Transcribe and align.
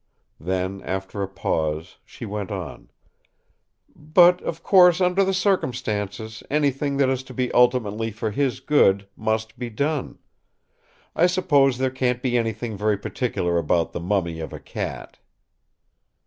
Then 0.39 0.81
after 0.81 1.21
a 1.21 1.27
pause 1.27 1.97
she 2.03 2.25
went 2.25 2.49
on: 2.49 2.89
"But 3.95 4.41
of 4.41 4.63
course 4.63 4.99
under 4.99 5.23
the 5.23 5.31
circumstances 5.31 6.41
anything 6.49 6.97
that 6.97 7.07
is 7.07 7.21
to 7.21 7.35
be 7.35 7.51
ultimately 7.51 8.09
for 8.09 8.31
his 8.31 8.61
good 8.61 9.07
must 9.15 9.59
be 9.59 9.69
done. 9.69 10.17
I 11.15 11.27
suppose 11.27 11.77
there 11.77 11.91
can't 11.91 12.23
be 12.23 12.35
anything 12.35 12.75
very 12.75 12.97
particular 12.97 13.59
about 13.59 13.91
the 13.91 13.99
mummy 13.99 14.39
of 14.39 14.53
a 14.53 14.59
cat." 14.59 15.19